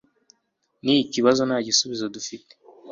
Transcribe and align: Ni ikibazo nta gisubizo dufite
Ni 0.83 0.93
ikibazo 1.03 1.41
nta 1.45 1.57
gisubizo 1.67 2.05
dufite 2.15 2.53